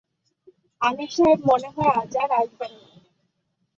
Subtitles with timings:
[0.81, 2.87] আনিস সাহেব মনে হয় আজ আর আসবেন না।